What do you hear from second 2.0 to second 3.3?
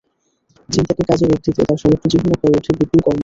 জীবন হয়ে ওঠে বিপুল কর্মময়।